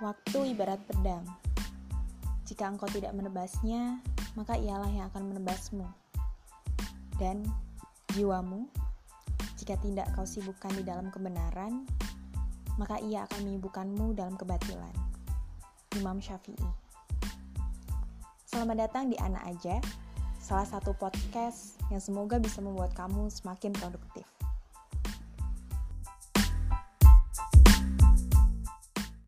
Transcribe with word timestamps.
Waktu 0.00 0.56
ibarat 0.56 0.80
pedang. 0.88 1.28
Jika 2.48 2.72
engkau 2.72 2.88
tidak 2.88 3.12
menebasnya, 3.12 4.00
maka 4.32 4.56
ialah 4.56 4.88
yang 4.88 5.12
akan 5.12 5.28
menebasmu. 5.28 5.84
Dan 7.20 7.44
jiwamu, 8.16 8.64
jika 9.60 9.76
tidak 9.84 10.08
kau 10.16 10.24
sibukkan 10.24 10.72
di 10.72 10.88
dalam 10.88 11.12
kebenaran, 11.12 11.84
maka 12.80 12.96
ia 13.04 13.28
akan 13.28 13.44
menyibukkanmu 13.44 14.16
dalam 14.16 14.40
kebatilan. 14.40 14.96
Imam 16.00 16.16
Syafi'i. 16.16 16.64
Selamat 18.48 18.88
datang 18.88 19.12
di 19.12 19.20
Anak 19.20 19.44
Aja, 19.52 19.84
salah 20.40 20.64
satu 20.64 20.96
podcast 20.96 21.76
yang 21.92 22.00
semoga 22.00 22.40
bisa 22.40 22.64
membuat 22.64 22.96
kamu 22.96 23.28
semakin 23.28 23.76
produktif. 23.76 24.24